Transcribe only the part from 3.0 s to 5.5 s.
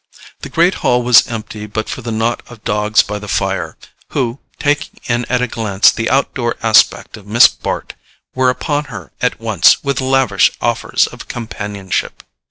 by the fire, who, taking in at a